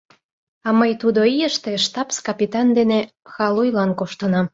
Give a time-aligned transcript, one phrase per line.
[0.67, 2.99] А мый тудо ийыште штабс-капитан дене
[3.31, 4.45] халуйлан коштынам.